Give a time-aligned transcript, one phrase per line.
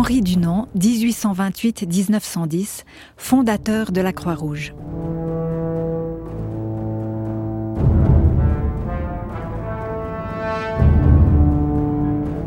[0.00, 2.84] Henri Dunant, 1828-1910,
[3.18, 4.72] fondateur de la Croix-Rouge.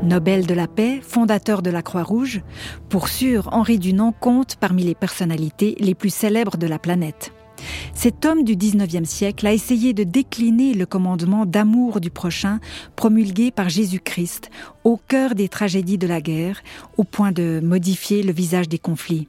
[0.01, 2.41] Nobel de la paix, fondateur de la Croix-Rouge,
[2.89, 7.33] pour sûr, Henri Dunant compte parmi les personnalités les plus célèbres de la planète.
[7.93, 12.59] Cet homme du XIXe siècle a essayé de décliner le commandement d'amour du prochain
[12.95, 14.49] promulgué par Jésus-Christ
[14.83, 16.61] au cœur des tragédies de la guerre,
[16.97, 19.27] au point de modifier le visage des conflits.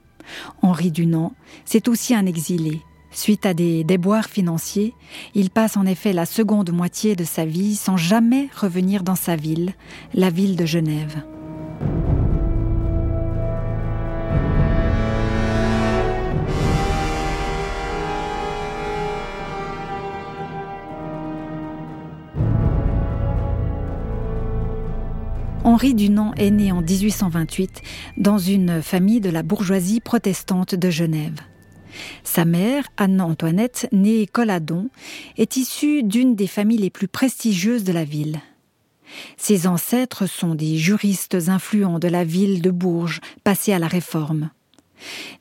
[0.63, 1.33] Henri Dunant,
[1.65, 2.81] c'est aussi un exilé.
[3.13, 4.93] Suite à des déboires financiers,
[5.37, 9.37] il passe en effet la seconde moitié de sa vie sans jamais revenir dans sa
[9.37, 9.75] ville,
[10.15, 11.23] la ville de Genève.
[25.65, 27.81] Henri Dunant est né en 1828
[28.19, 31.41] dans une famille de la bourgeoisie protestante de Genève.
[32.23, 34.91] Sa mère, Anne-Antoinette, née Colladon,
[35.39, 38.41] est issue d'une des familles les plus prestigieuses de la ville.
[39.39, 44.51] Ses ancêtres sont des juristes influents de la ville de Bourges, passés à la Réforme.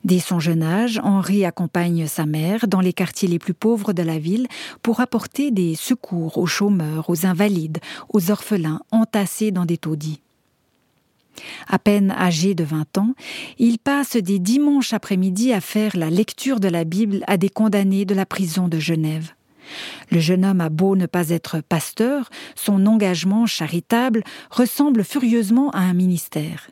[0.04, 4.02] Dès son jeune âge, Henri accompagne sa mère dans les quartiers les plus pauvres de
[4.02, 4.46] la ville
[4.82, 7.78] pour apporter des secours aux chômeurs, aux invalides,
[8.12, 10.20] aux orphelins entassés dans des taudis.
[11.68, 13.14] À peine âgé de 20 ans,
[13.58, 18.04] il passe des dimanches après-midi à faire la lecture de la Bible à des condamnés
[18.04, 19.32] de la prison de Genève.
[20.10, 25.78] Le jeune homme a beau ne pas être pasteur, son engagement charitable ressemble furieusement à
[25.78, 26.68] un ministère.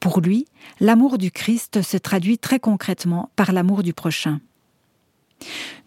[0.00, 0.46] Pour lui,
[0.80, 4.40] l'amour du Christ se traduit très concrètement par l'amour du prochain.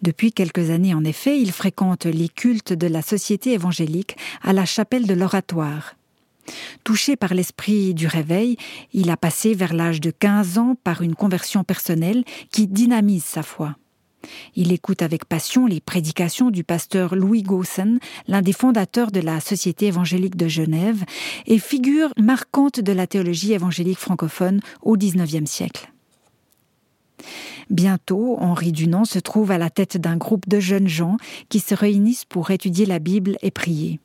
[0.02, 4.66] Depuis quelques années, en effet, il fréquente les cultes de la société évangélique à la
[4.66, 5.95] chapelle de l'Oratoire.
[6.84, 8.58] Touché par l'esprit du réveil,
[8.94, 13.44] il a passé vers l'âge de 15 ans par une conversion personnelle qui dynamise sa
[13.44, 13.76] foi.
[14.55, 19.39] Il écoute avec passion les prédications du pasteur Louis Gaussen, l'un des fondateurs de la
[19.39, 21.03] Société évangélique de Genève,
[21.45, 25.91] et figure marquante de la théologie évangélique francophone au XIXe siècle.
[27.69, 31.17] Bientôt, Henri Dunant se trouve à la tête d'un groupe de jeunes gens
[31.49, 33.99] qui se réunissent pour étudier la Bible et prier.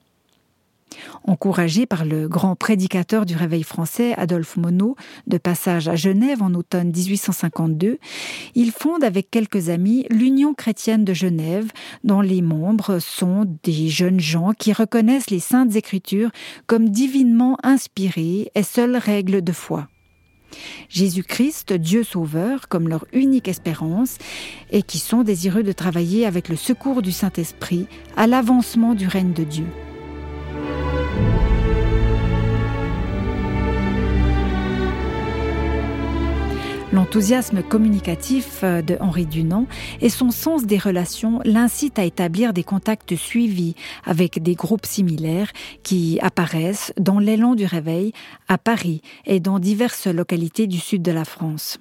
[1.25, 4.95] Encouragé par le grand prédicateur du réveil français, Adolphe Monod,
[5.27, 7.99] de passage à Genève en automne 1852,
[8.55, 11.71] il fonde avec quelques amis l'Union chrétienne de Genève,
[12.05, 16.31] dont les membres sont des jeunes gens qui reconnaissent les saintes écritures
[16.67, 19.89] comme divinement inspirées et seules règles de foi.
[20.89, 24.19] Jésus-Christ, Dieu Sauveur, comme leur unique espérance,
[24.71, 29.33] et qui sont désireux de travailler avec le secours du Saint-Esprit à l'avancement du règne
[29.33, 29.67] de Dieu.
[36.95, 39.67] L'enthousiasme communicatif euh, de Henri Dunant
[40.01, 43.75] et son sens des relations l'incitent à établir des contacts suivis
[44.05, 45.51] avec des groupes similaires
[45.83, 48.13] qui apparaissent dans l'élan du réveil
[48.47, 51.81] à Paris et dans diverses localités du sud de la France.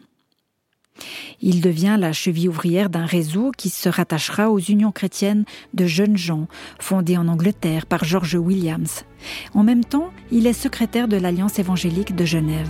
[1.42, 5.46] Il devient la cheville ouvrière d'un réseau qui se rattachera aux unions chrétiennes
[5.76, 6.48] de jeunes gens,
[6.80, 9.06] fondées en Angleterre par George Williams.
[9.54, 12.70] En même temps, il est secrétaire de l'Alliance évangélique de Genève.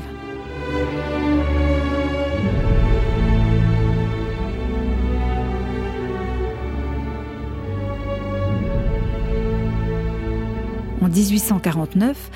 [11.04, 12.32] En 1849,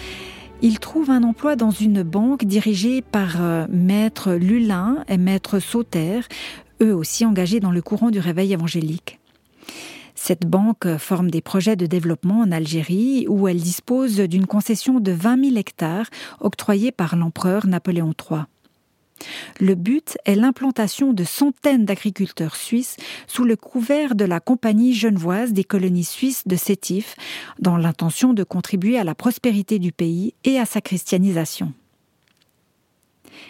[0.61, 6.19] il trouve un emploi dans une banque dirigée par euh, maître Lulin et maître Sauter,
[6.81, 9.19] eux aussi engagés dans le courant du réveil évangélique.
[10.15, 15.13] Cette banque forme des projets de développement en Algérie où elle dispose d'une concession de
[15.13, 16.07] 20 000 hectares
[16.41, 18.41] octroyée par l'empereur Napoléon III.
[19.59, 22.97] Le but est l'implantation de centaines d'agriculteurs suisses
[23.27, 27.15] sous le couvert de la Compagnie genevoise des colonies suisses de Sétif,
[27.59, 31.73] dans l'intention de contribuer à la prospérité du pays et à sa christianisation.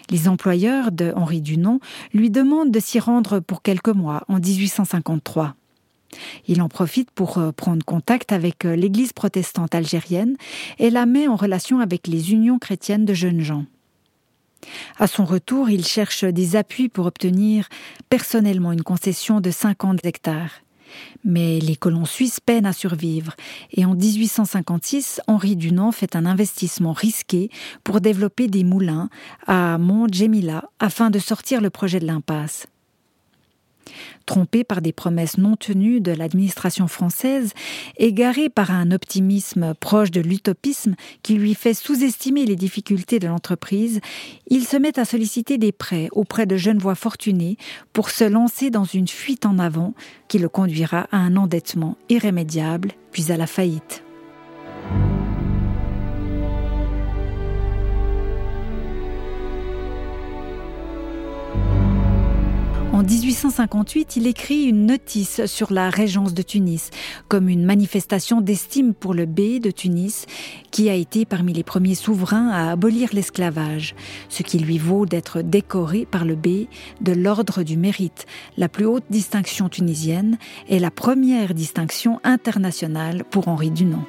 [0.10, 1.80] Les employeurs de Henri Dunant
[2.14, 5.56] lui demandent de s'y rendre pour quelques mois en 1853.
[6.48, 10.38] Il en profite pour euh, prendre contact avec euh, l'Église protestante algérienne
[10.80, 13.66] et la met en relation avec les unions chrétiennes de jeunes gens.
[15.00, 17.68] À son retour, il cherche des appuis pour obtenir
[18.10, 20.62] personnellement une concession de 50 hectares.
[21.26, 23.36] Mais les colons suisses peinent à survivre
[23.72, 27.50] et en 1856, Henri Dunant fait un investissement risqué
[27.84, 29.10] pour développer des moulins
[29.46, 32.68] à Mont Djemila afin de sortir le projet de l'impasse.
[34.26, 37.54] Trompé par des promesses non tenues de l'administration française,
[37.98, 44.02] égaré par un optimisme proche de l'utopisme qui lui fait sous-estimer les difficultés de l'entreprise,
[44.48, 47.58] il se met à solliciter des prêts auprès de jeunes voix fortunées
[47.94, 49.94] pour se lancer dans une fuite en avant
[50.28, 54.04] qui le conduira à un endettement irrémédiable puis à la faillite.
[63.38, 66.90] 1858, il écrit une notice sur la régence de Tunis,
[67.28, 70.26] comme une manifestation d'estime pour le bey de Tunis,
[70.72, 73.94] qui a été parmi les premiers souverains à abolir l'esclavage,
[74.30, 76.68] ce qui lui vaut d'être décoré par le bey
[77.02, 78.26] de l'ordre du mérite,
[78.58, 84.06] la plus haute distinction tunisienne et la première distinction internationale pour Henri Dunant.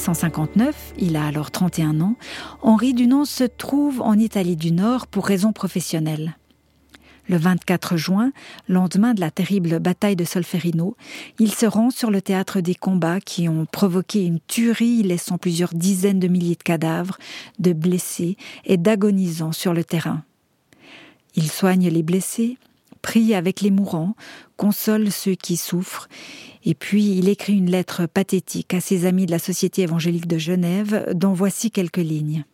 [0.00, 2.16] 1859, il a alors 31 ans,
[2.62, 6.38] Henri Dunant se trouve en Italie du Nord pour raisons professionnelles.
[7.28, 8.32] Le 24 juin,
[8.66, 10.96] lendemain de la terrible bataille de Solferino,
[11.38, 15.74] il se rend sur le théâtre des combats qui ont provoqué une tuerie laissant plusieurs
[15.74, 17.18] dizaines de milliers de cadavres,
[17.58, 20.24] de blessés et d'agonisants sur le terrain.
[21.34, 22.56] Il soigne les blessés,
[23.00, 24.14] prie avec les mourants,
[24.56, 26.08] console ceux qui souffrent,
[26.64, 30.38] et puis il écrit une lettre pathétique à ses amis de la Société évangélique de
[30.38, 32.44] Genève, dont voici quelques lignes.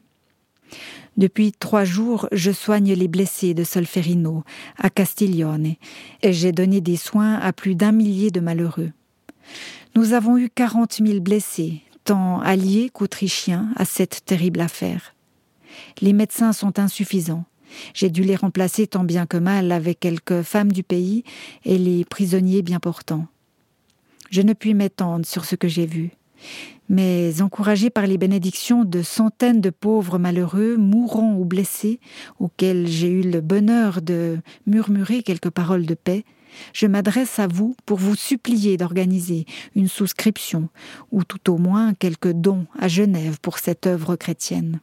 [1.16, 4.44] Depuis trois jours, je soigne les blessés de Solferino,
[4.76, 5.74] à Castiglione,
[6.22, 8.92] et j'ai donné des soins à plus d'un millier de malheureux.
[9.94, 15.14] Nous avons eu quarante mille blessés, tant alliés qu'autrichiens, à cette terrible affaire.
[16.00, 17.44] Les médecins sont insuffisants.
[17.94, 21.24] J'ai dû les remplacer tant bien que mal avec quelques femmes du pays
[21.64, 23.26] et les prisonniers bien portants.
[24.30, 26.10] Je ne puis m'étendre sur ce que j'ai vu.
[26.88, 31.98] Mais encouragé par les bénédictions de centaines de pauvres malheureux, mourants ou blessés,
[32.38, 36.24] auxquels j'ai eu le bonheur de murmurer quelques paroles de paix,
[36.72, 40.68] je m'adresse à vous pour vous supplier d'organiser une souscription,
[41.10, 44.80] ou tout au moins quelques dons à Genève pour cette œuvre chrétienne.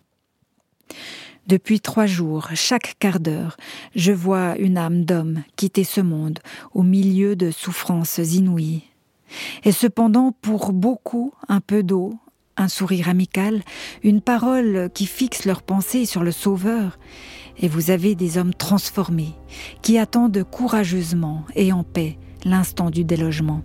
[1.48, 3.58] Depuis trois jours, chaque quart d'heure,
[3.96, 6.40] je vois une âme d'homme quitter ce monde
[6.74, 8.84] au milieu de souffrances inouïes.
[9.64, 12.14] Et cependant, pour beaucoup, un peu d'eau,
[12.56, 13.62] un sourire amical,
[14.04, 16.98] une parole qui fixe leurs pensées sur le Sauveur,
[17.58, 19.34] et vous avez des hommes transformés,
[19.82, 23.62] qui attendent courageusement et en paix l'instant du délogement.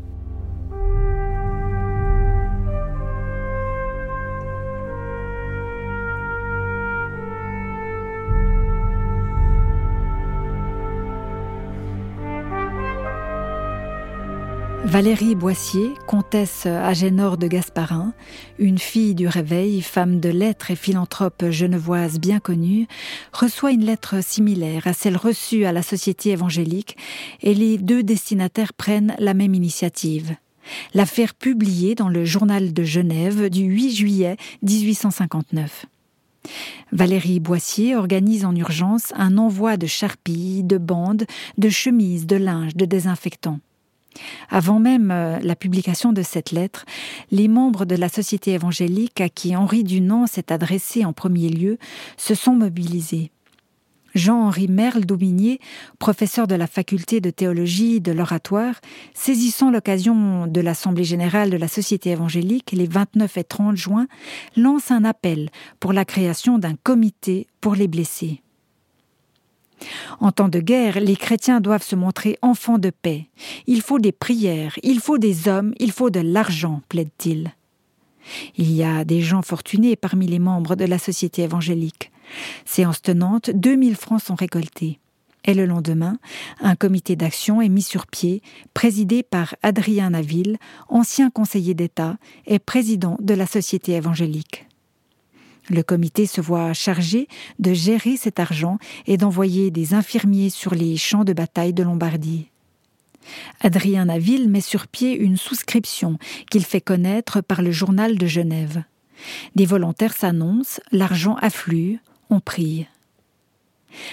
[14.88, 18.14] Valérie Boissier, comtesse Agénor de Gasparin,
[18.58, 22.86] une fille du réveil, femme de lettres et philanthrope genevoise bien connue,
[23.34, 26.96] reçoit une lettre similaire à celle reçue à la Société évangélique
[27.42, 30.34] et les deux destinataires prennent la même initiative.
[30.94, 35.84] L'affaire publiée dans le journal de Genève du 8 juillet 1859.
[36.92, 41.26] Valérie Boissier organise en urgence un envoi de charpilles, de bandes,
[41.58, 43.60] de chemises, de linge, de désinfectants.
[44.50, 46.84] Avant même euh, la publication de cette lettre,
[47.30, 51.78] les membres de la Société évangélique à qui Henri Dunant s'est adressé en premier lieu
[52.16, 53.30] se sont mobilisés.
[54.14, 55.60] Jean-Henri Merle Daubigné,
[55.98, 58.74] professeur de la faculté de théologie de l'oratoire,
[59.14, 64.06] saisissant l'occasion de l'Assemblée générale de la Société évangélique les 29 et 30 juin,
[64.56, 68.42] lance un appel pour la création d'un comité pour les blessés.
[70.20, 73.26] En temps de guerre, les chrétiens doivent se montrer enfants de paix.
[73.66, 77.52] Il faut des prières, il faut des hommes, il faut de l'argent, plaide-t-il.
[78.56, 82.12] Il y a des gens fortunés parmi les membres de la société évangélique.
[82.64, 84.98] Séance tenante, 2000 francs sont récoltés.
[85.44, 86.18] Et le lendemain,
[86.60, 88.42] un comité d'action est mis sur pied,
[88.74, 90.58] présidé par Adrien Naville,
[90.88, 94.67] ancien conseiller d'État et président de la Société évangélique.
[95.70, 100.96] Le comité se voit chargé de gérer cet argent et d'envoyer des infirmiers sur les
[100.96, 102.48] champs de bataille de Lombardie.
[103.60, 106.18] Adrien Naville met sur pied une souscription
[106.50, 108.82] qu'il fait connaître par le journal de Genève.
[109.54, 111.98] Des volontaires s'annoncent, l'argent afflue,
[112.30, 112.86] on prie.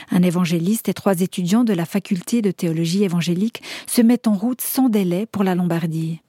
[0.09, 4.61] Un évangéliste et trois étudiants de la faculté de théologie évangélique se mettent en route
[4.61, 6.21] sans délai pour la Lombardie.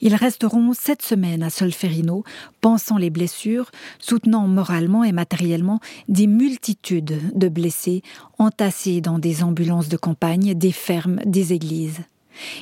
[0.00, 2.24] Ils resteront sept semaines à Solferino,
[2.60, 8.02] pensant les blessures, soutenant moralement et matériellement des multitudes de blessés
[8.38, 12.00] entassés dans des ambulances de campagne, des fermes, des églises.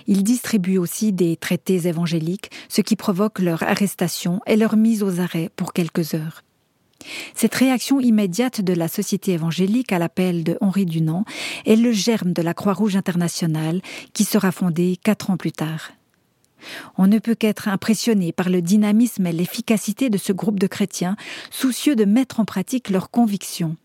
[0.06, 5.20] Il distribue aussi des traités évangéliques, ce qui provoque leur arrestation et leur mise aux
[5.20, 6.42] arrêts pour quelques heures.
[7.34, 11.24] Cette réaction immédiate de la société évangélique à l'appel de Henri Dunant
[11.66, 13.82] est le germe de la Croix-Rouge internationale
[14.12, 15.90] qui sera fondée quatre ans plus tard.
[16.98, 21.16] On ne peut qu'être impressionné par le dynamisme et l'efficacité de ce groupe de chrétiens
[21.50, 23.76] soucieux de mettre en pratique leurs convictions.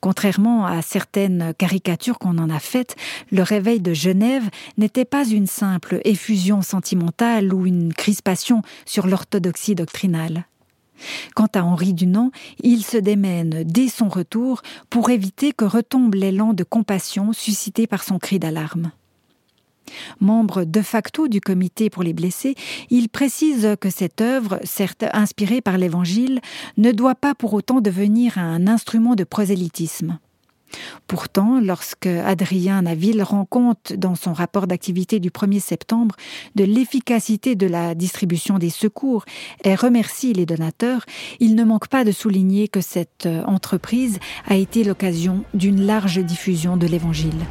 [0.00, 2.96] Contrairement à certaines caricatures qu'on en a faites,
[3.30, 4.48] le réveil de Genève
[4.78, 10.46] n'était pas une simple effusion sentimentale ou une crispation sur l'orthodoxie doctrinale.
[11.34, 12.30] Quant à Henri Dunant,
[12.62, 18.04] il se démène dès son retour pour éviter que retombe l'élan de compassion suscité par
[18.04, 18.92] son cri d'alarme.
[20.20, 22.54] Membre de facto du comité pour les blessés,
[22.90, 26.40] il précise que cette œuvre, certes inspirée par l'Évangile,
[26.76, 30.18] ne doit pas pour autant devenir un instrument de prosélytisme.
[31.06, 36.16] Pourtant, lorsque Adrien Naville rend compte dans son rapport d'activité du 1er septembre
[36.56, 39.24] de l'efficacité de la distribution des secours
[39.62, 41.04] et remercie les donateurs,
[41.40, 46.76] il ne manque pas de souligner que cette entreprise a été l'occasion d'une large diffusion
[46.76, 47.44] de l'Évangile.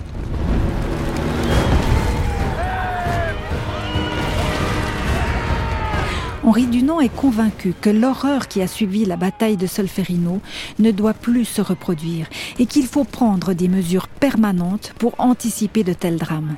[6.45, 10.41] Henri Dunant est convaincu que l'horreur qui a suivi la bataille de Solferino
[10.77, 12.27] ne doit plus se reproduire
[12.59, 16.57] et qu'il faut prendre des mesures permanentes pour anticiper de tels drames.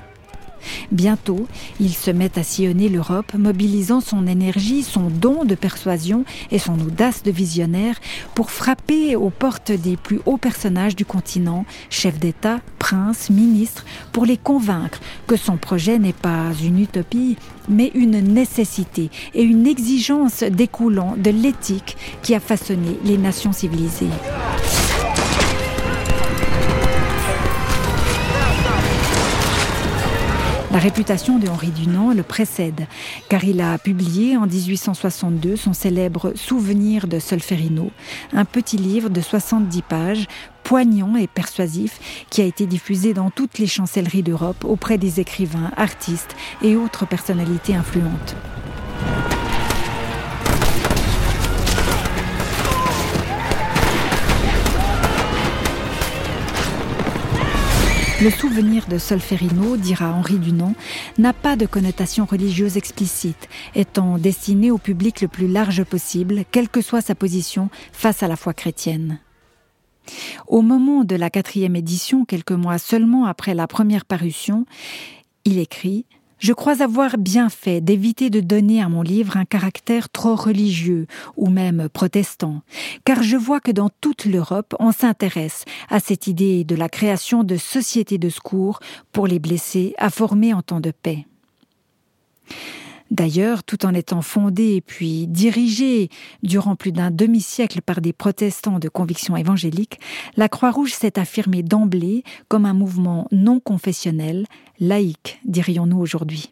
[0.91, 1.48] Bientôt,
[1.79, 6.79] il se met à sillonner l'Europe, mobilisant son énergie, son don de persuasion et son
[6.79, 7.95] audace de visionnaire
[8.34, 14.25] pour frapper aux portes des plus hauts personnages du continent, chefs d'État, princes, ministres, pour
[14.25, 20.43] les convaincre que son projet n'est pas une utopie, mais une nécessité et une exigence
[20.43, 24.10] découlant de l'éthique qui a façonné les nations civilisées.
[30.75, 32.86] La réputation de Henri Dunant le précède,
[33.29, 37.91] car il a publié en 1862 son célèbre Souvenir de Solferino,
[38.34, 40.27] un petit livre de 70 pages,
[40.65, 45.72] poignant et persuasif, qui a été diffusé dans toutes les chancelleries d'Europe auprès des écrivains,
[45.77, 48.36] artistes et autres personnalités influentes.
[58.22, 60.74] Le souvenir de Solferino, dira Henri Dunant,
[61.17, 66.69] n'a pas de connotation religieuse explicite, étant destiné au public le plus large possible, quelle
[66.69, 69.19] que soit sa position face à la foi chrétienne.
[70.48, 74.65] Au moment de la quatrième édition, quelques mois seulement après la première parution,
[75.43, 76.05] il écrit
[76.39, 81.08] je crois avoir bien fait d'éviter de donner à mon livre un caractère trop religieux
[81.38, 82.62] ou même protestant,
[83.04, 87.44] car je vois que dans toute l'Europe on s'intéresse à cette idée de la création
[87.44, 88.80] de sociétés de secours
[89.12, 91.25] pour les blessés à former en temps de paix.
[93.12, 96.10] D'ailleurs, tout en étant fondée puis dirigée
[96.42, 100.00] durant plus d'un demi-siècle par des protestants de conviction évangélique,
[100.38, 104.48] la Croix-Rouge s'est affirmée d'emblée comme un mouvement non confessionnel,
[104.80, 106.52] laïque, dirions-nous aujourd'hui.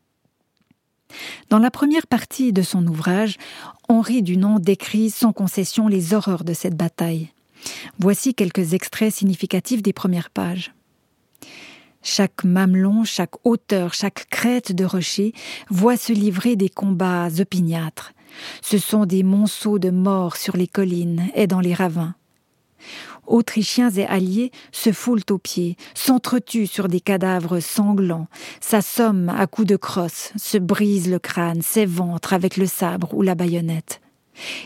[1.50, 3.38] Dans la première partie de son ouvrage,
[3.88, 7.30] Henri Dunant décrit sans concession les horreurs de cette bataille.
[8.00, 10.74] Voici quelques extraits significatifs des premières pages.
[12.06, 15.34] Chaque mamelon, chaque hauteur, chaque crête de rocher
[15.70, 18.12] voit se livrer des combats opiniâtres.
[18.62, 22.14] Ce sont des monceaux de morts sur les collines et dans les ravins.
[23.26, 28.28] Autrichiens et alliés se foulent aux pieds, s'entretuent sur des cadavres sanglants,
[28.60, 33.36] s'assomment à coups de crosse, se brisent le crâne, s'éventrent avec le sabre ou la
[33.36, 34.02] baïonnette.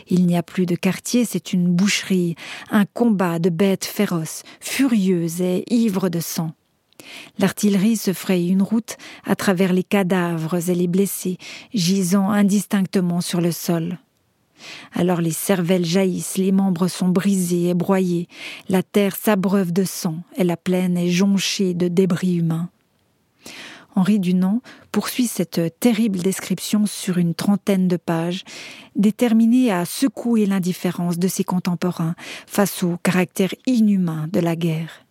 [0.08, 2.34] Il n'y a plus de quartier, c'est une boucherie,
[2.70, 6.52] un combat de bêtes féroces, furieuses et ivres de sang.
[7.38, 11.38] L'artillerie se fraye une route à travers les cadavres et les blessés,
[11.72, 13.98] gisant indistinctement sur le sol.
[14.92, 18.28] Alors les cervelles jaillissent, les membres sont brisés et broyés,
[18.68, 22.70] la terre s'abreuve de sang et la plaine est jonchée de débris humains.
[23.94, 24.62] Henri Dunant
[24.92, 28.44] poursuit cette terrible description sur une trentaine de pages,
[28.94, 32.14] déterminé à secouer l'indifférence de ses contemporains
[32.46, 35.07] face au caractère inhumain de la guerre.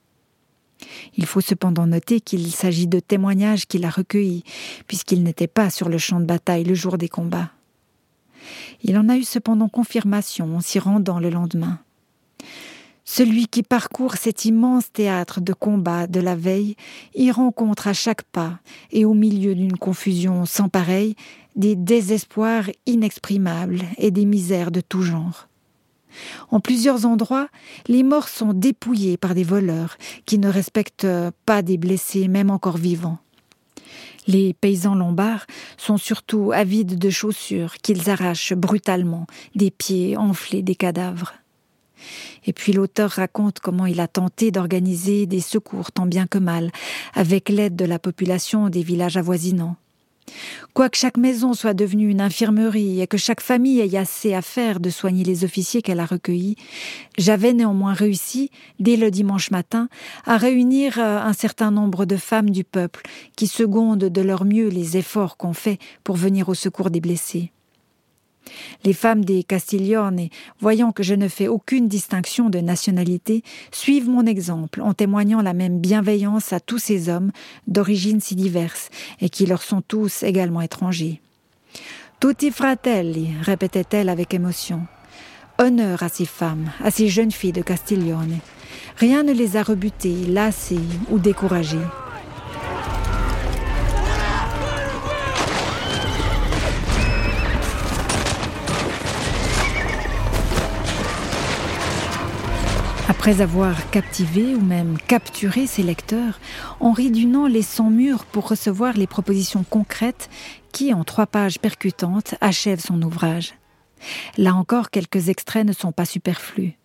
[1.15, 4.43] Il faut cependant noter qu'il s'agit de témoignages qu'il a recueillis,
[4.87, 7.51] puisqu'il n'était pas sur le champ de bataille le jour des combats.
[8.83, 11.79] Il en a eu cependant confirmation en s'y rendant le lendemain.
[13.09, 16.75] Celui qui parcourt cet immense théâtre de combat de la veille
[17.15, 18.59] y rencontre à chaque pas,
[18.91, 21.15] et au milieu d'une confusion sans pareille,
[21.55, 25.47] des désespoirs inexprimables et des misères de tout genre.
[26.51, 27.49] En plusieurs endroits,
[27.87, 31.07] les morts sont dépouillés par des voleurs qui ne respectent
[31.45, 33.19] pas des blessés même encore vivants.
[34.27, 35.45] Les paysans lombards
[35.77, 41.33] sont surtout avides de chaussures qu'ils arrachent brutalement des pieds enflés des cadavres.
[42.45, 46.71] Et puis l'auteur raconte comment il a tenté d'organiser des secours tant bien que mal,
[47.13, 49.77] avec l'aide de la population des villages avoisinants.
[50.73, 54.79] Quoique chaque maison soit devenue une infirmerie et que chaque famille ait assez à faire
[54.79, 56.55] de soigner les officiers qu'elle a recueillis,
[57.17, 59.89] j'avais néanmoins réussi, dès le dimanche matin,
[60.25, 63.03] à réunir euh, un certain nombre de femmes du peuple
[63.35, 67.51] qui secondent de leur mieux les efforts qu'on fait pour venir au secours des blessés.
[68.83, 70.29] Les femmes des Castiglione,
[70.59, 75.53] voyant que je ne fais aucune distinction de nationalité, suivent mon exemple en témoignant la
[75.53, 77.31] même bienveillance à tous ces hommes
[77.67, 81.21] d'origines si diverses et qui leur sont tous également étrangers.
[82.19, 84.87] Tutti fratelli, répétait-elle avec émotion.
[85.59, 88.39] Honneur à ces femmes, à ces jeunes filles de Castiglione.
[88.97, 90.79] Rien ne les a rebutées, lassées
[91.09, 91.77] ou découragées.
[103.19, 106.39] Après avoir captivé ou même capturé ses lecteurs,
[106.79, 110.29] Henri Dunant les sans mur pour recevoir les propositions concrètes
[110.71, 113.55] qui, en trois pages percutantes, achèvent son ouvrage.
[114.37, 116.77] Là encore, quelques extraits ne sont pas superflus.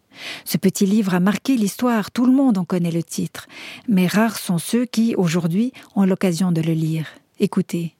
[0.46, 3.46] Ce petit livre a marqué l'histoire, tout le monde en connaît le titre,
[3.86, 7.06] mais rares sont ceux qui, aujourd'hui, ont l'occasion de le lire.
[7.40, 7.94] Écoutez.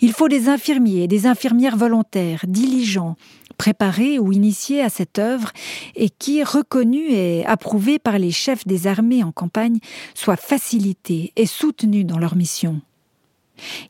[0.00, 3.16] Il faut des infirmiers des infirmières volontaires, diligents,
[3.60, 5.50] préparés ou initiés à cette œuvre
[5.94, 9.80] et qui, reconnus et approuvés par les chefs des armées en campagne,
[10.14, 12.80] soient facilités et soutenus dans leur mission.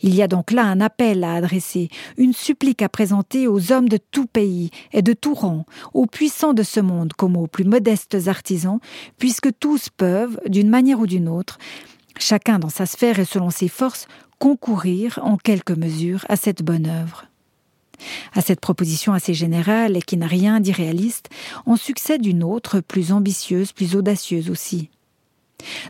[0.00, 3.88] Il y a donc là un appel à adresser, une supplique à présenter aux hommes
[3.88, 7.62] de tout pays et de tout rang, aux puissants de ce monde comme aux plus
[7.62, 8.80] modestes artisans,
[9.18, 11.58] puisque tous peuvent, d'une manière ou d'une autre,
[12.18, 14.08] chacun dans sa sphère et selon ses forces,
[14.40, 17.29] concourir en quelque mesure à cette bonne œuvre.
[18.34, 21.28] À cette proposition assez générale et qui n'a rien d'irréaliste,
[21.66, 24.90] on succède une autre, plus ambitieuse, plus audacieuse aussi.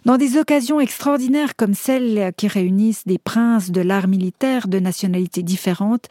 [0.05, 5.42] Dans des occasions extraordinaires comme celles qui réunissent des princes de l'art militaire de nationalités
[5.42, 6.07] différentes,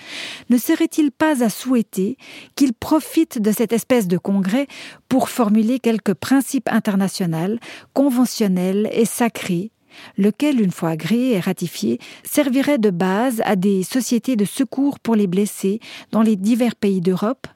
[0.49, 2.17] ne serait-il pas à souhaiter
[2.55, 4.67] qu'ils profitent de cette espèce de congrès
[5.07, 7.57] pour formuler quelques principes internationaux,
[7.93, 9.71] conventionnels et sacrés
[10.17, 15.15] lequel, une fois agréé et ratifié, servirait de base à des sociétés de secours pour
[15.15, 15.79] les blessés
[16.11, 17.47] dans les divers pays d'Europe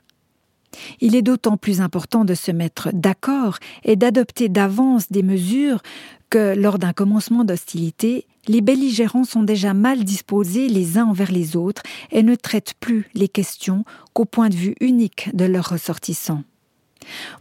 [1.02, 5.82] il est d'autant plus important de se mettre d'accord et d'adopter d'avance des mesures
[6.30, 11.56] que, lors d'un commencement d'hostilité, les belligérants sont déjà mal disposés les uns envers les
[11.56, 16.44] autres et ne traitent plus les questions qu'au point de vue unique de leurs ressortissants.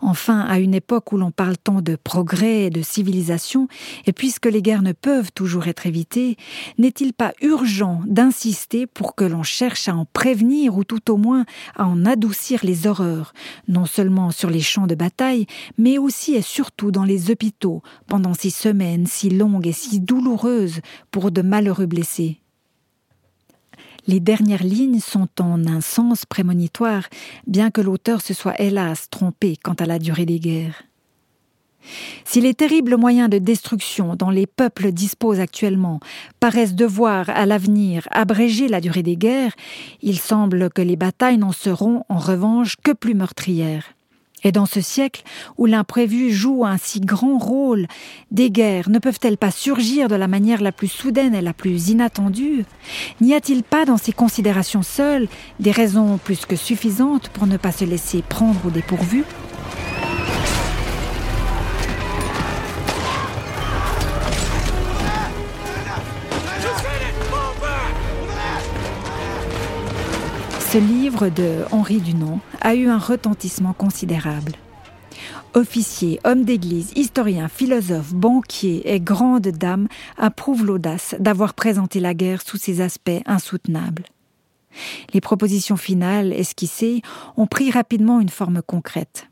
[0.00, 3.68] Enfin, à une époque où l'on parle tant de progrès et de civilisation,
[4.06, 6.36] et puisque les guerres ne peuvent toujours être évitées,
[6.78, 11.44] n'est-il pas urgent d'insister pour que l'on cherche à en prévenir ou tout au moins
[11.76, 13.32] à en adoucir les horreurs,
[13.68, 15.46] non seulement sur les champs de bataille,
[15.78, 20.80] mais aussi et surtout dans les hôpitaux, pendant ces semaines si longues et si douloureuses
[21.10, 22.41] pour de malheureux blessés?
[24.06, 27.04] Les dernières lignes sont en un sens prémonitoire,
[27.46, 30.82] bien que l'auteur se soit hélas trompé quant à la durée des guerres.
[32.24, 35.98] Si les terribles moyens de destruction dont les peuples disposent actuellement
[36.38, 39.54] paraissent devoir à l'avenir abréger la durée des guerres,
[40.00, 43.94] il semble que les batailles n'en seront en revanche que plus meurtrières.
[44.44, 45.22] Et dans ce siècle
[45.58, 47.86] où l'imprévu joue un si grand rôle,
[48.30, 51.90] des guerres ne peuvent-elles pas surgir de la manière la plus soudaine et la plus
[51.90, 52.64] inattendue?
[53.20, 55.28] N'y a-t-il pas dans ces considérations seules
[55.60, 59.24] des raisons plus que suffisantes pour ne pas se laisser prendre au dépourvu?
[70.72, 74.52] Ce livre de Henri Dunant a eu un retentissement considérable.
[75.52, 82.40] Officiers, hommes d'église, historiens, philosophes, banquiers et grandes dames approuvent l'audace d'avoir présenté la guerre
[82.40, 84.04] sous ses aspects insoutenables.
[85.12, 87.02] Les propositions finales esquissées
[87.36, 89.28] ont pris rapidement une forme concrète.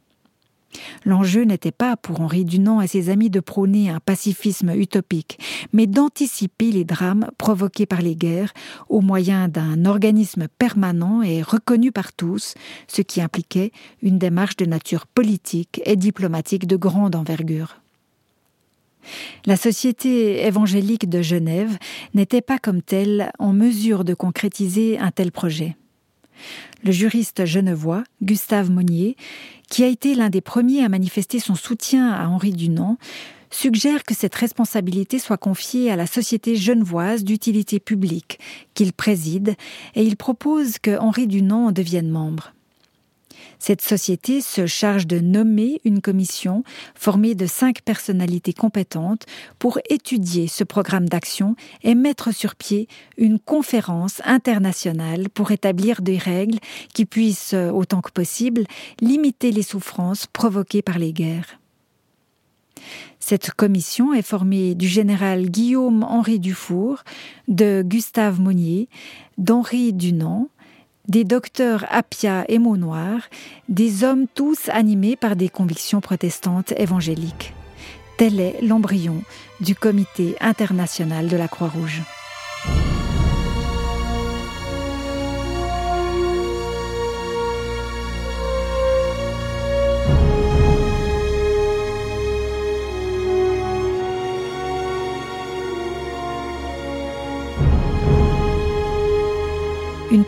[1.05, 5.39] L'enjeu n'était pas pour Henri Dunant et ses amis de prôner un pacifisme utopique,
[5.73, 8.53] mais d'anticiper les drames provoqués par les guerres
[8.89, 12.55] au moyen d'un organisme permanent et reconnu par tous,
[12.87, 17.77] ce qui impliquait une démarche de nature politique et diplomatique de grande envergure.
[19.47, 21.79] La Société évangélique de Genève
[22.15, 25.77] n'était pas comme telle en mesure de concrétiser un tel projet.
[26.85, 29.17] Le juriste genevois, Gustave Monnier,
[29.69, 32.99] qui a été l'un des premiers à manifester son soutien à Henri Dunant,
[33.51, 38.39] suggère que cette responsabilité soit confiée à la Société genevoise d'utilité publique
[38.75, 39.57] qu'il préside
[39.95, 42.53] et il propose que Henri Dunant devienne membre.
[43.61, 49.27] Cette société se charge de nommer une commission formée de cinq personnalités compétentes
[49.59, 56.17] pour étudier ce programme d'action et mettre sur pied une conférence internationale pour établir des
[56.17, 56.59] règles
[56.95, 58.65] qui puissent, autant que possible,
[59.03, 61.61] limiter les souffrances provoquées par les guerres.
[63.19, 67.05] Cette commission est formée du général Guillaume-Henri Dufour,
[67.47, 68.89] de Gustave Monnier,
[69.37, 70.49] d'Henri Dunant,
[71.09, 73.21] des docteurs Appia et Maunoir,
[73.69, 77.55] des hommes tous animés par des convictions protestantes évangéliques.
[78.17, 79.23] Tel est l'embryon
[79.61, 82.03] du Comité international de la Croix-Rouge.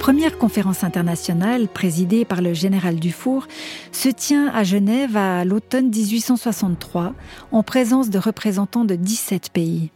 [0.03, 3.47] Première conférence internationale, présidée par le général Dufour,
[3.93, 7.15] se tient à Genève à l'automne 1863,
[7.53, 9.93] en présence de représentants de 17 pays.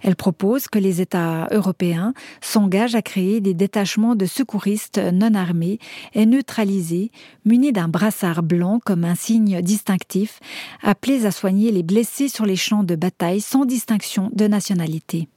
[0.00, 5.78] Elle propose que les États européens s'engagent à créer des détachements de secouristes non armés
[6.14, 7.10] et neutralisés,
[7.44, 10.40] munis d'un brassard blanc comme un signe distinctif,
[10.82, 15.28] appelés à soigner les blessés sur les champs de bataille sans distinction de nationalité.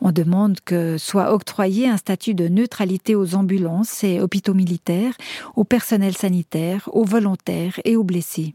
[0.00, 5.14] On demande que soit octroyé un statut de neutralité aux ambulances et hôpitaux militaires,
[5.56, 8.54] au personnel sanitaire, aux volontaires et aux blessés.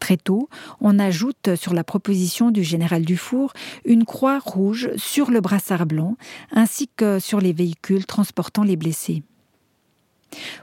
[0.00, 0.48] Très tôt,
[0.80, 3.52] on ajoute sur la proposition du général Dufour
[3.84, 6.16] une croix rouge sur le brassard blanc
[6.52, 9.22] ainsi que sur les véhicules transportant les blessés.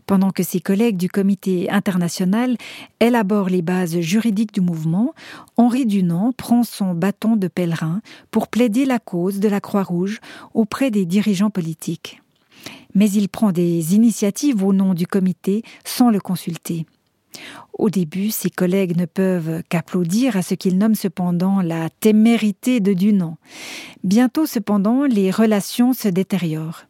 [0.06, 2.58] Pendant que ses collègues du comité international
[2.99, 5.13] élaborent les bases juridiques du mouvement,
[5.58, 8.01] Henri Dunant prend son bâton de pèlerin
[8.32, 10.19] pour plaider la cause de la Croix-Rouge
[10.54, 12.21] auprès des dirigeants politiques.
[12.93, 16.86] Mais il prend des initiatives au nom du comité sans le consulter.
[17.78, 22.93] Au début, ses collègues ne peuvent qu'applaudir à ce qu'il nomme cependant la témérité de
[22.93, 23.38] Dunant.
[24.04, 26.86] Bientôt, cependant, les relations se détériorent.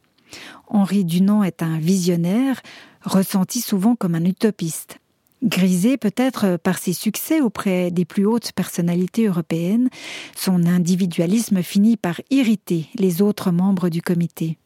[0.67, 2.61] Henri Dunant est un visionnaire,
[3.03, 4.99] ressenti souvent comme un utopiste.
[5.43, 9.89] Grisé peut-être par ses succès auprès des plus hautes personnalités européennes,
[10.35, 14.57] son individualisme finit par irriter les autres membres du comité.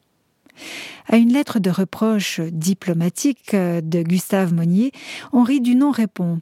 [1.08, 4.92] À une lettre de reproche diplomatique de Gustave Monnier,
[5.32, 6.40] Henri Dunant répond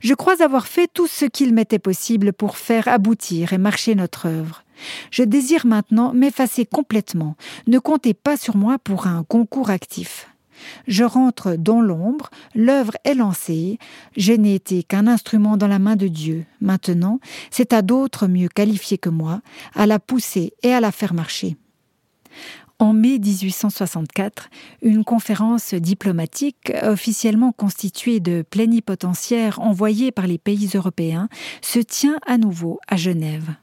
[0.00, 4.26] Je crois avoir fait tout ce qu'il m'était possible pour faire aboutir et marcher notre
[4.26, 4.63] œuvre.
[5.10, 7.36] Je désire maintenant m'effacer complètement.
[7.66, 10.28] Ne comptez pas sur moi pour un concours actif.
[10.86, 13.78] Je rentre dans l'ombre, l'œuvre est lancée,
[14.16, 16.46] je n'ai été qu'un instrument dans la main de Dieu.
[16.60, 19.40] Maintenant, c'est à d'autres mieux qualifiés que moi,
[19.74, 21.56] à la pousser et à la faire marcher.
[22.80, 24.50] En mai 1864,
[24.82, 31.28] une conférence diplomatique officiellement constituée de plénipotentiaires envoyés par les pays européens
[31.62, 33.54] se tient à nouveau à Genève.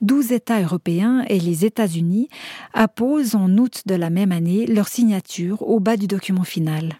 [0.00, 2.28] Douze États européens et les États-Unis
[2.72, 6.98] apposent en août de la même année leur signature au bas du document final.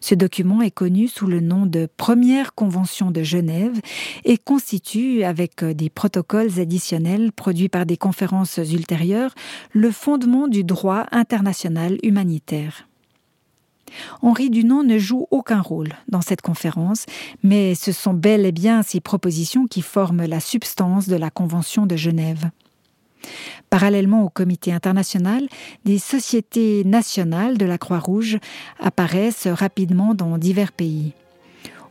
[0.00, 3.80] Ce document est connu sous le nom de Première Convention de Genève
[4.24, 9.34] et constitue, avec des protocoles additionnels produits par des conférences ultérieures,
[9.72, 12.86] le fondement du droit international humanitaire.
[14.22, 17.06] Henri Dunant ne joue aucun rôle dans cette conférence,
[17.42, 21.86] mais ce sont bel et bien ses propositions qui forment la substance de la Convention
[21.86, 22.50] de Genève.
[23.70, 25.48] Parallèlement au comité international,
[25.84, 28.38] des sociétés nationales de la Croix-Rouge
[28.78, 31.12] apparaissent rapidement dans divers pays.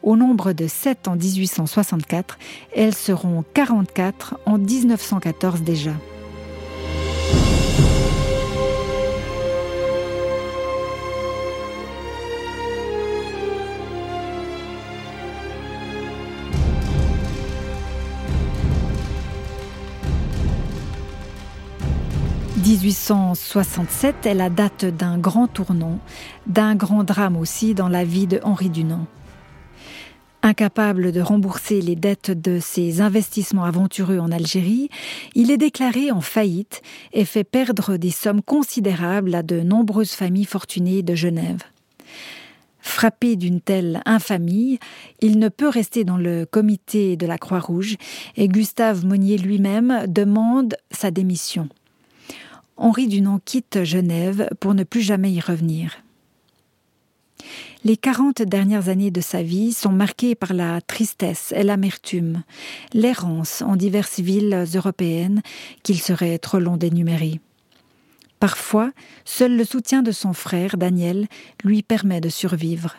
[0.04, 2.38] Au nombre de sept en 1864,
[2.76, 5.94] elles seront 44 en 1914 déjà.
[22.84, 26.00] 1867 est la date d'un grand tournant,
[26.48, 29.08] d'un grand drame aussi dans la vie de Henri Dunant.
[30.41, 34.89] Incapable de rembourser les dettes de ses investissements aventureux en Algérie,
[35.34, 36.82] il est déclaré en faillite
[37.13, 41.63] et fait perdre des sommes considérables à de nombreuses familles fortunées de Genève.
[42.82, 44.78] Frappé d'une telle infamie,
[45.22, 47.96] il ne peut rester dans le comité de la Croix-Rouge
[48.36, 51.69] et Gustave Monnier lui-même demande sa démission.
[52.78, 56.04] Henri Dunant quitte Genève pour ne plus jamais y revenir.
[57.84, 62.44] Les 40 dernières années de sa vie sont marquées par la tristesse et l'amertume,
[62.94, 65.42] l'errance en diverses villes européennes
[65.84, 67.42] qu'il serait trop long d'énumérer.
[68.40, 68.92] Parfois,
[69.26, 71.28] seul le soutien de son frère, Daniel,
[71.64, 72.96] lui permet de survivre.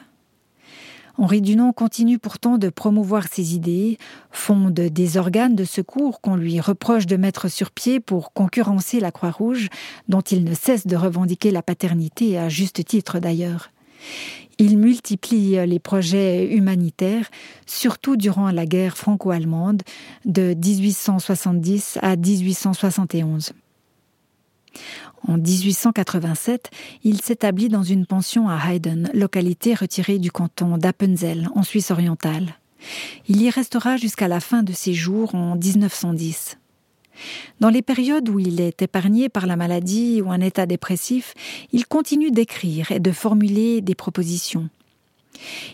[1.16, 3.98] Henri Dunant continue pourtant de promouvoir ses idées,
[4.32, 9.12] fonde des organes de secours qu'on lui reproche de mettre sur pied pour concurrencer la
[9.12, 9.68] Croix-Rouge,
[10.08, 13.70] dont il ne cesse de revendiquer la paternité, à juste titre d'ailleurs.
[14.58, 17.30] Il multiplie les projets humanitaires,
[17.66, 19.82] surtout durant la guerre franco-allemande
[20.24, 23.52] de 1870 à 1871.
[25.26, 26.70] En 1887,
[27.02, 32.58] il s'établit dans une pension à Heiden, localité retirée du canton d'Appenzell, en Suisse orientale.
[33.28, 36.58] Il y restera jusqu'à la fin de ses jours en 1910.
[37.60, 41.34] Dans les périodes où il est épargné par la maladie ou un état dépressif,
[41.72, 44.68] il continue d'écrire et de formuler des propositions.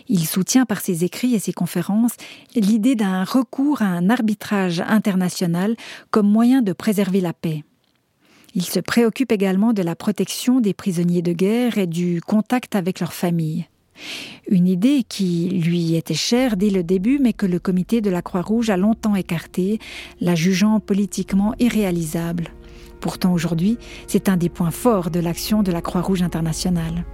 [0.07, 2.15] Il soutient par ses écrits et ses conférences
[2.55, 5.75] l'idée d'un recours à un arbitrage international
[6.09, 7.63] comme moyen de préserver la paix.
[8.53, 12.99] Il se préoccupe également de la protection des prisonniers de guerre et du contact avec
[12.99, 13.67] leurs familles.
[14.49, 18.21] Une idée qui lui était chère dès le début, mais que le comité de la
[18.21, 19.79] Croix-Rouge a longtemps écartée,
[20.19, 22.49] la jugeant politiquement irréalisable.
[22.99, 27.05] Pourtant aujourd'hui, c'est un des points forts de l'action de la Croix-Rouge internationale.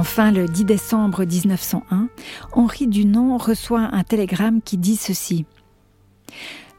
[0.00, 2.08] Enfin, le 10 décembre 1901,
[2.52, 5.44] Henri Dunant reçoit un télégramme qui dit ceci.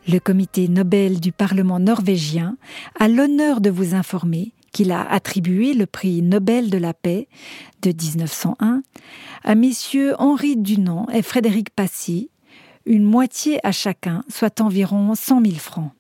[0.08, 2.58] Le comité Nobel du Parlement norvégien
[3.00, 7.28] a l'honneur de vous informer qu'il a attribué le prix Nobel de la paix
[7.84, 8.82] de 1901
[9.44, 12.32] à messieurs Henri Dunant et Frédéric Passy,
[12.88, 15.92] une moitié à chacun, soit environ 100 000 francs.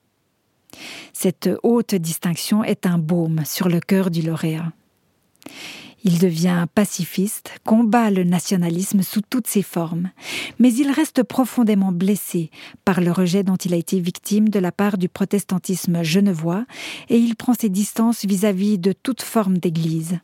[1.13, 4.73] Cette haute distinction est un baume sur le cœur du lauréat.
[6.03, 10.09] Il devient pacifiste, combat le nationalisme sous toutes ses formes,
[10.57, 12.49] mais il reste profondément blessé
[12.85, 16.65] par le rejet dont il a été victime de la part du protestantisme genevois
[17.09, 20.17] et il prend ses distances vis-à-vis de toute forme d'Église.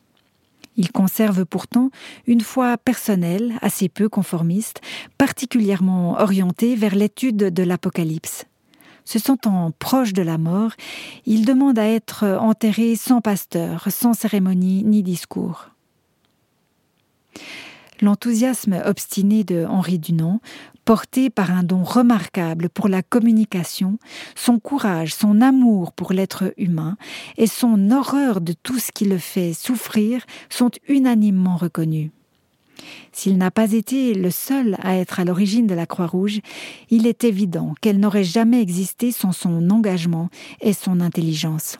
[0.78, 1.92] Il conserve pourtant
[2.26, 4.82] une foi personnelle, assez peu conformiste,
[5.20, 8.47] particulièrement orientée vers l'étude de l'Apocalypse.
[9.08, 10.72] Se sentant proche de la mort,
[11.26, 15.70] il demande à être enterré sans pasteur, sans cérémonie ni discours.
[18.02, 20.42] L'enthousiasme obstiné de Henri Dunant,
[20.84, 23.98] porté par un don remarquable pour la communication,
[24.36, 26.98] son courage, son amour pour l'être humain
[27.38, 32.12] et son horreur de tout ce qui le fait souffrir sont unanimement reconnus.
[33.12, 36.40] S'il n'a pas été le seul à être à l'origine de la Croix-Rouge,
[36.90, 40.30] il est évident qu'elle n'aurait jamais existé sans son engagement
[40.62, 41.80] et son intelligence.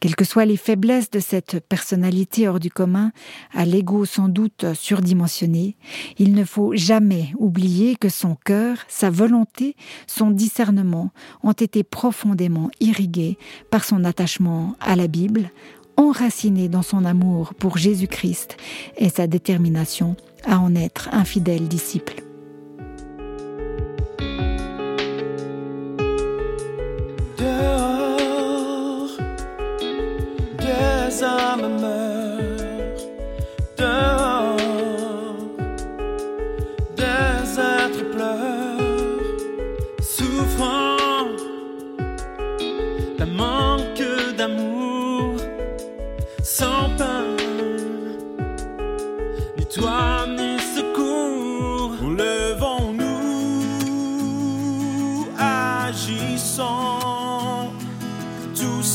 [0.00, 3.12] Quelles que soient les faiblesses de cette personnalité hors du commun,
[3.52, 5.76] à l'ego sans doute surdimensionné,
[6.18, 9.76] il ne faut jamais oublier que son cœur, sa volonté,
[10.06, 11.10] son discernement
[11.42, 13.38] ont été profondément irrigués
[13.70, 15.50] par son attachement à la Bible,
[15.96, 18.56] enraciné dans son amour pour Jésus-Christ
[18.96, 22.22] et sa détermination à en être un fidèle disciple.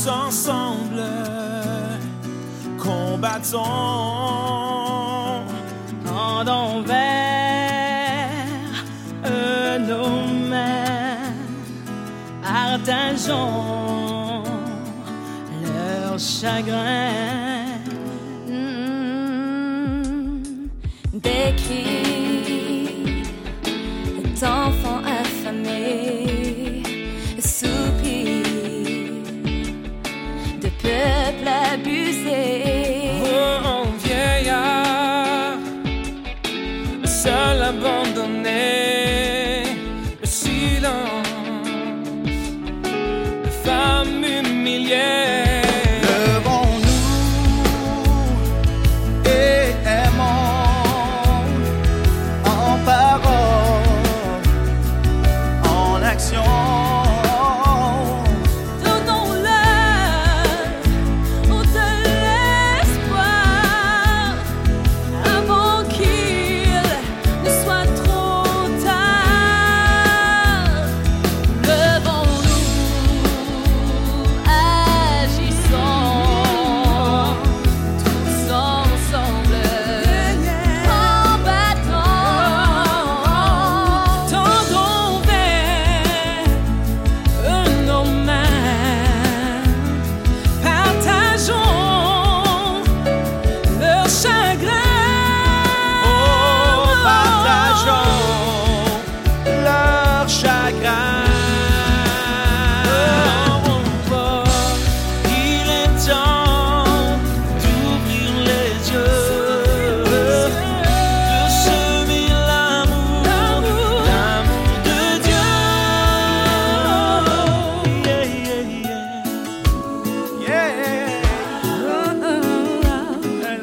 [0.06, 0.30] En
[6.46, 6.90] envers
[9.78, 11.34] nos mains,
[12.42, 14.42] partageons
[15.62, 17.10] leur chagrin.
[18.48, 20.42] Mm.
[21.12, 22.09] Des cris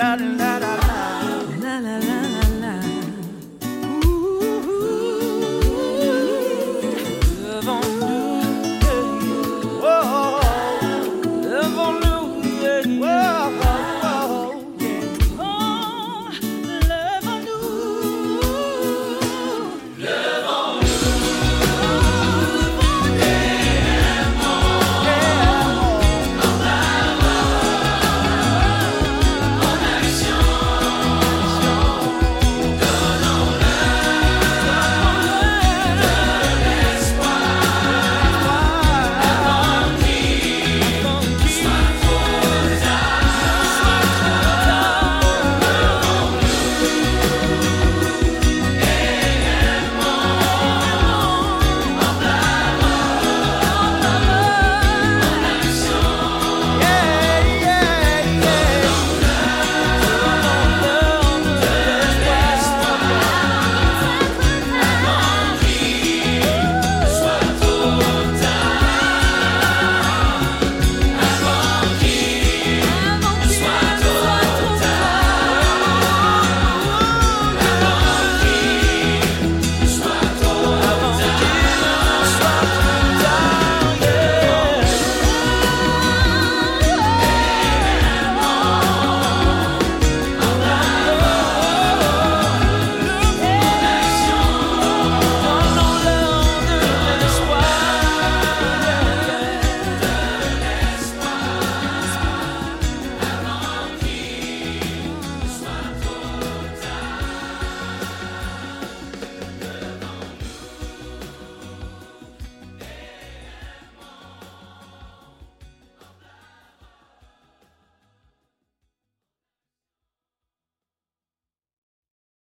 [0.07, 0.46] la la